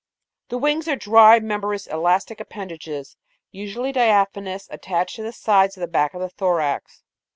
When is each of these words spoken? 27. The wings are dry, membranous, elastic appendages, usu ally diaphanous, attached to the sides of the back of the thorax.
27. 0.49 0.49
The 0.49 0.63
wings 0.63 0.87
are 0.87 0.95
dry, 0.95 1.39
membranous, 1.39 1.85
elastic 1.85 2.39
appendages, 2.39 3.17
usu 3.51 3.81
ally 3.81 3.91
diaphanous, 3.91 4.67
attached 4.71 5.15
to 5.17 5.21
the 5.21 5.31
sides 5.31 5.77
of 5.77 5.81
the 5.81 5.87
back 5.87 6.15
of 6.15 6.21
the 6.21 6.29
thorax. 6.29 7.03